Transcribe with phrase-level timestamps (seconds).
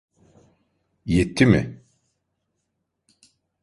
[1.13, 1.61] Yetti mi?